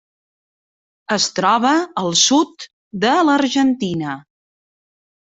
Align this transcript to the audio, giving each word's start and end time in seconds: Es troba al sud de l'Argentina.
Es 1.15 1.25
troba 1.39 1.73
al 2.03 2.09
sud 2.21 2.65
de 3.03 3.11
l'Argentina. 3.27 4.15